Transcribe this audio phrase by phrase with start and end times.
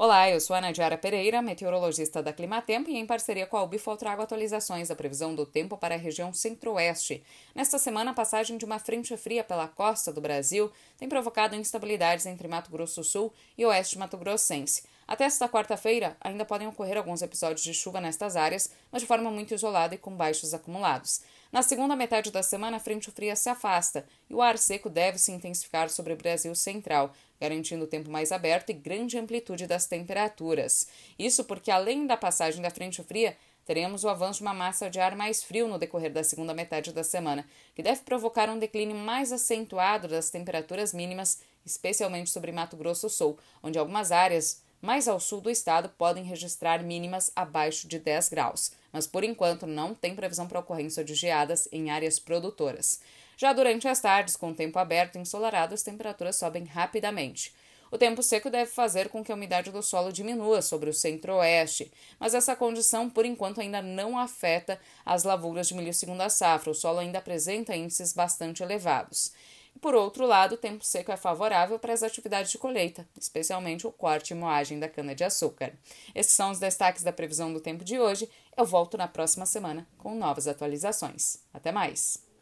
[0.00, 3.96] Olá, eu sou a Nadiara Pereira, meteorologista da Climatempo, e em parceria com a Ubifol
[3.96, 7.20] trago atualizações da previsão do tempo para a região centro-oeste.
[7.52, 12.26] Nesta semana, a passagem de uma frente fria pela costa do Brasil tem provocado instabilidades
[12.26, 14.84] entre Mato Grosso Sul e oeste Mato Grossense.
[15.08, 19.30] Até esta quarta-feira, ainda podem ocorrer alguns episódios de chuva nestas áreas, mas de forma
[19.30, 21.22] muito isolada e com baixos acumulados.
[21.50, 25.16] Na segunda metade da semana, a frente fria se afasta e o ar seco deve
[25.16, 30.86] se intensificar sobre o Brasil central, garantindo tempo mais aberto e grande amplitude das temperaturas.
[31.18, 35.00] Isso porque, além da passagem da frente fria, teremos o avanço de uma massa de
[35.00, 38.96] ar mais frio no decorrer da segunda metade da semana, que deve provocar um declínio
[38.96, 45.18] mais acentuado das temperaturas mínimas, especialmente sobre Mato Grosso Sul, onde algumas áreas mais ao
[45.18, 50.14] sul do estado podem registrar mínimas abaixo de 10 graus, mas por enquanto não tem
[50.14, 53.00] previsão para ocorrência de geadas em áreas produtoras.
[53.36, 57.54] Já durante as tardes, com o tempo aberto e ensolarado, as temperaturas sobem rapidamente.
[57.90, 61.90] O tempo seco deve fazer com que a umidade do solo diminua sobre o centro-oeste,
[62.20, 66.70] mas essa condição, por enquanto, ainda não afeta as lavouras de milho segunda safra.
[66.70, 69.32] O solo ainda apresenta índices bastante elevados.
[69.80, 73.92] Por outro lado, o tempo seco é favorável para as atividades de colheita, especialmente o
[73.92, 75.72] corte e moagem da cana-de-açúcar.
[76.14, 78.28] Esses são os destaques da previsão do tempo de hoje.
[78.56, 81.38] Eu volto na próxima semana com novas atualizações.
[81.52, 82.27] Até mais!